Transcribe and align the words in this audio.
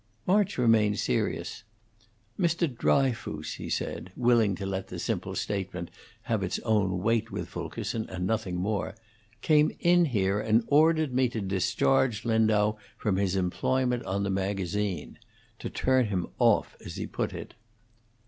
March 0.25 0.57
remained 0.57 0.97
serious. 0.97 1.63
"Mr. 2.39 2.67
Dryfoos," 2.67 3.57
he 3.57 3.69
said, 3.69 4.11
willing 4.15 4.55
to 4.55 4.65
let 4.65 4.87
the 4.87 4.97
simple 4.97 5.35
statement 5.35 5.91
have 6.23 6.41
its 6.41 6.57
own 6.61 7.03
weight 7.03 7.29
with 7.29 7.47
Fulkerson, 7.47 8.09
and 8.09 8.25
nothing 8.25 8.55
more, 8.55 8.95
"came 9.43 9.71
in 9.79 10.05
here 10.05 10.39
and 10.39 10.63
ordered 10.65 11.13
me 11.13 11.29
to 11.29 11.39
discharge 11.39 12.25
Lindau 12.25 12.77
from 12.97 13.17
his 13.17 13.35
employment 13.35 14.03
on 14.05 14.23
the 14.23 14.31
magazine 14.31 15.19
to 15.59 15.69
turn 15.69 16.07
him 16.07 16.25
off, 16.39 16.75
as 16.83 16.95
he 16.95 17.05
put 17.05 17.31
it." 17.31 17.53